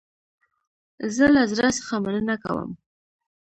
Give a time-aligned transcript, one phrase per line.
[1.15, 2.71] زه له زړه څخه مننه کوم